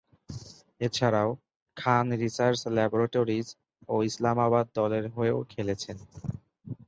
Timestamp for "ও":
3.89-3.95